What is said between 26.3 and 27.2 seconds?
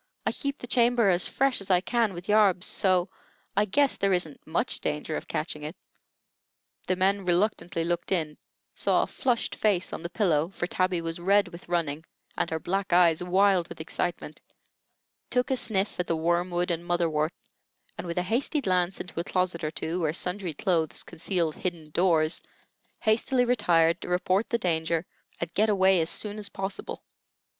as possible.